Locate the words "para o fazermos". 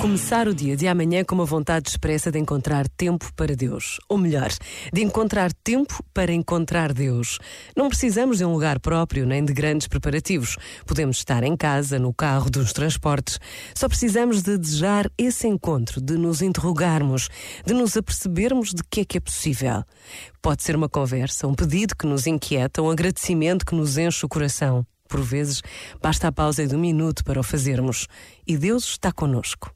27.24-28.06